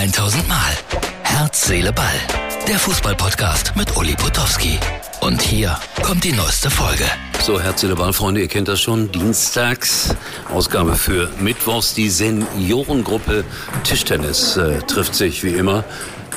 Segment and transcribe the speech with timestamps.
[0.00, 0.56] 1000 Mal.
[1.24, 2.06] Herz, Seele, Ball.
[2.66, 4.78] Der Fußballpodcast mit Uli Potowski.
[5.20, 7.04] Und hier kommt die neueste Folge.
[7.42, 9.12] So, Herz, Seele, Ball, Freunde, ihr kennt das schon.
[9.12, 10.16] Dienstags,
[10.48, 11.92] Ausgabe für Mittwochs.
[11.92, 13.44] Die Seniorengruppe
[13.84, 15.84] Tischtennis äh, trifft sich wie immer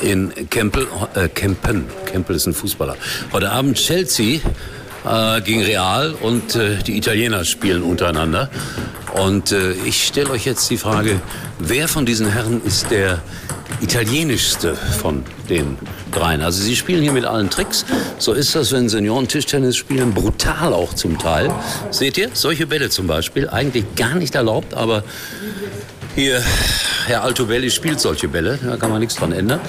[0.01, 0.85] in Kempel,
[1.15, 1.85] äh, Kempen.
[2.05, 2.97] Kempel ist ein Fußballer.
[3.31, 4.41] Heute Abend Chelsea
[5.05, 8.49] äh, gegen Real und äh, die Italiener spielen untereinander.
[9.13, 11.21] Und äh, ich stelle euch jetzt die Frage,
[11.59, 13.21] wer von diesen Herren ist der
[13.81, 15.77] italienischste von den
[16.11, 16.41] dreien?
[16.41, 17.85] Also sie spielen hier mit allen Tricks.
[18.17, 21.51] So ist das, wenn Senioren Tischtennis spielen, brutal auch zum Teil.
[21.91, 25.03] Seht ihr, solche Bälle zum Beispiel, eigentlich gar nicht erlaubt, aber
[26.15, 26.43] hier,
[27.05, 29.59] Herr Altobelli spielt solche Bälle, da kann man nichts dran ändern.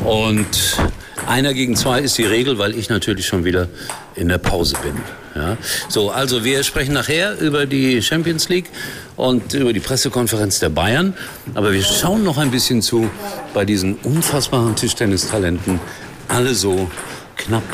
[0.00, 0.76] Und
[1.26, 3.68] einer gegen zwei ist die Regel, weil ich natürlich schon wieder
[4.14, 4.94] in der Pause bin.
[5.34, 5.56] Ja.
[5.88, 8.68] So, also wir sprechen nachher über die Champions League
[9.16, 11.14] und über die Pressekonferenz der Bayern.
[11.54, 13.10] Aber wir schauen noch ein bisschen zu
[13.54, 15.80] bei diesen unfassbaren Tischtennistalenten.
[16.28, 16.90] Alle so
[17.36, 17.64] knapp,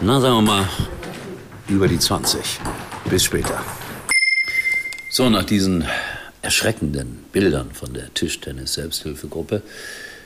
[0.00, 0.68] na sagen wir mal,
[1.68, 2.40] über die 20.
[3.10, 3.62] Bis später.
[5.10, 5.84] So, nach diesen
[6.42, 9.62] erschreckenden Bildern von der Tischtennis-Selbsthilfegruppe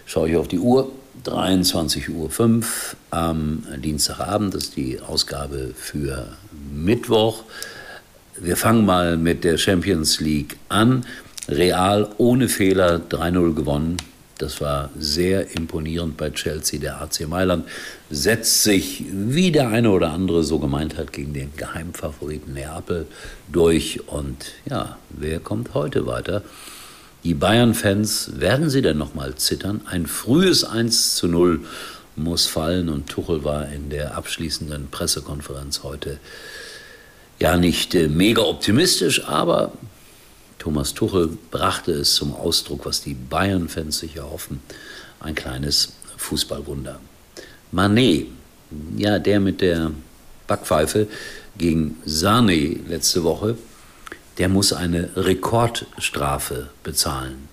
[0.06, 0.90] schaue ich auf die Uhr.
[1.24, 2.64] 23.05 Uhr
[3.10, 6.28] am Dienstagabend das ist die Ausgabe für
[6.72, 7.44] Mittwoch.
[8.38, 11.04] Wir fangen mal mit der Champions League an.
[11.48, 13.96] Real ohne Fehler 3-0 gewonnen.
[14.38, 16.80] Das war sehr imponierend bei Chelsea.
[16.80, 17.66] Der AC Mailand
[18.08, 23.06] setzt sich, wie der eine oder andere so gemeint hat, gegen den Geheimfavoriten Neapel
[23.52, 24.08] durch.
[24.08, 26.42] Und ja, wer kommt heute weiter?
[27.22, 29.82] Die Bayern-Fans, werden sie denn nochmal zittern?
[29.84, 31.60] Ein frühes 1 zu 0
[32.16, 36.18] muss fallen und Tuchel war in der abschließenden Pressekonferenz heute
[37.38, 39.72] ja nicht äh, mega optimistisch, aber
[40.58, 44.62] Thomas Tuchel brachte es zum Ausdruck, was die Bayern-Fans sich erhoffen,
[45.20, 47.00] ein kleines Fußballwunder.
[47.70, 48.28] Manet,
[48.96, 49.90] ja, der mit der
[50.46, 51.06] Backpfeife
[51.56, 53.56] gegen Sane letzte Woche,
[54.40, 57.50] der muss eine Rekordstrafe bezahlen.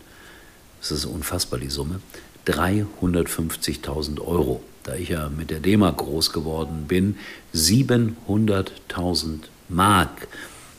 [0.79, 1.99] Das ist unfassbar, die Summe.
[2.47, 4.63] 350.000 Euro.
[4.83, 7.17] Da ich ja mit der D-Mark groß geworden bin,
[7.53, 10.29] 700.000 Mark.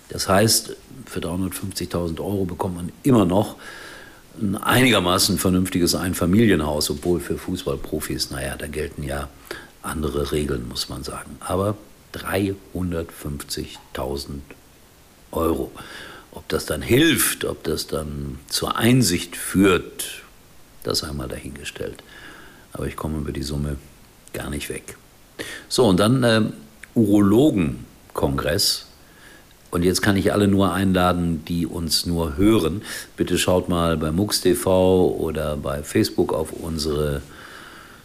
[0.09, 3.57] Das heißt, für 350.000 Euro bekommt man immer noch
[4.41, 9.29] ein einigermaßen vernünftiges Einfamilienhaus, obwohl für Fußballprofis, naja, da gelten ja
[9.83, 11.37] andere Regeln, muss man sagen.
[11.41, 11.77] Aber
[12.15, 14.41] 350.000
[15.33, 15.71] Euro.
[16.33, 20.23] Ob das dann hilft, ob das dann zur Einsicht führt,
[20.85, 22.03] das einmal dahingestellt.
[22.73, 23.77] Aber ich komme über die Summe
[24.33, 24.97] gar nicht weg.
[25.69, 26.43] So, und dann äh,
[26.95, 28.87] Urologenkongress.
[29.71, 32.83] Und jetzt kann ich alle nur einladen, die uns nur hören.
[33.17, 37.21] Bitte schaut mal bei MUX TV oder bei Facebook auf unsere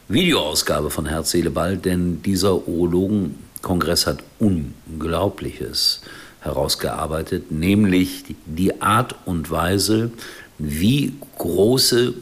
[0.10, 6.02] Videoausgabe von Herz, Seele, Ball, denn dieser Urologenkongress hat Unglaubliches
[6.44, 10.12] herausgearbeitet, nämlich die Art und Weise,
[10.60, 12.14] wie große,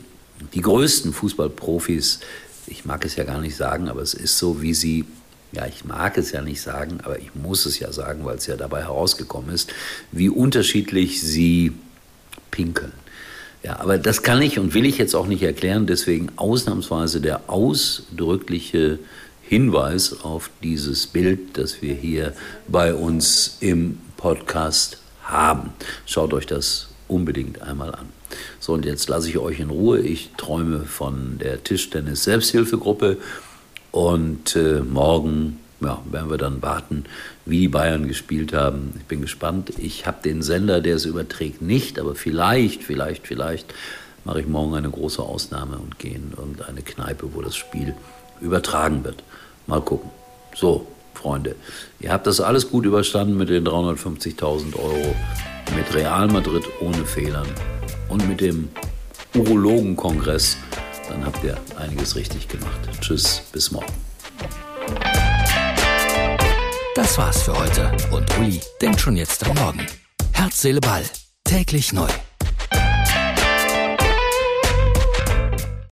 [0.54, 2.20] die größten Fußballprofis,
[2.68, 5.06] ich mag es ja gar nicht sagen, aber es ist so, wie sie,
[5.52, 8.48] ja, ich mag es ja nicht sagen, aber ich muss es ja sagen, weil es
[8.48, 9.74] ja dabei herausgekommen ist,
[10.12, 11.74] wie unterschiedlich sie
[12.52, 12.94] pinkeln.
[13.64, 17.50] Ja, aber das kann ich und will ich jetzt auch nicht erklären, deswegen ausnahmsweise der
[17.50, 18.98] ausdrückliche
[19.44, 22.34] Hinweis auf dieses Bild, das wir hier
[22.68, 25.74] bei uns im Podcast haben.
[26.06, 28.10] Schaut euch das unbedingt einmal an.
[28.60, 30.00] So, und jetzt lasse ich euch in Ruhe.
[30.00, 33.18] Ich träume von der Tischtennis Selbsthilfegruppe
[33.90, 37.06] und äh, morgen ja, werden wir dann warten,
[37.46, 38.94] wie die Bayern gespielt haben.
[39.00, 39.74] Ich bin gespannt.
[39.80, 43.74] Ich habe den Sender, der es überträgt, nicht, aber vielleicht, vielleicht, vielleicht
[44.24, 47.96] mache ich morgen eine große Ausnahme und gehe in irgendeine Kneipe, wo das Spiel
[48.40, 49.24] übertragen wird.
[49.66, 50.12] Mal gucken.
[50.56, 50.86] So,
[51.22, 51.56] Freunde.
[52.00, 55.16] Ihr habt das alles gut überstanden mit den 350.000 Euro,
[55.76, 57.48] mit Real Madrid ohne Fehlern
[58.10, 58.70] und mit dem
[59.36, 60.58] Urologenkongress.
[61.10, 62.80] Dann habt ihr einiges richtig gemacht.
[63.02, 63.94] Tschüss, bis morgen.
[66.96, 69.86] Das war's für heute und Uli denkt schon jetzt am Morgen.
[70.34, 71.04] Herz, Seele, Ball.
[71.44, 72.10] Täglich neu.